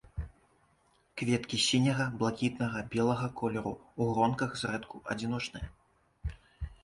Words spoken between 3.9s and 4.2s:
у